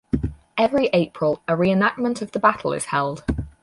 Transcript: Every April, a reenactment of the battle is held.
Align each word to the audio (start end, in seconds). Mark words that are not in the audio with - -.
Every 0.57 0.87
April, 0.93 1.43
a 1.47 1.53
reenactment 1.53 2.23
of 2.23 2.31
the 2.31 2.39
battle 2.39 2.73
is 2.73 2.85
held. 2.85 3.23